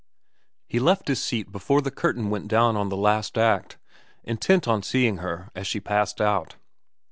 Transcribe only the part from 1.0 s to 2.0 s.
his seat before the